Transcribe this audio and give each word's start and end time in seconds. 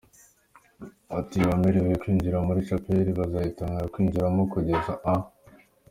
am: 1.15 1.23
Abamerewe 1.43 1.91
kwinjira 2.01 2.37
muri 2.47 2.59
chapel 2.67 3.07
bazatangira 3.19 3.89
kwinjiramo 3.93 4.41
kugeza 4.53 4.93
am. 5.13 5.21